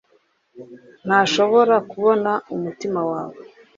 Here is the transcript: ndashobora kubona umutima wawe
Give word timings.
ndashobora 1.05 1.75
kubona 1.91 2.31
umutima 2.55 2.99
wawe 3.11 3.39